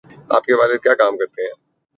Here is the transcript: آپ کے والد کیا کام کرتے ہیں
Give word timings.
آپ 0.29 0.43
کے 0.43 0.53
والد 0.53 0.83
کیا 0.83 0.93
کام 0.95 1.17
کرتے 1.17 1.41
ہیں 1.41 1.51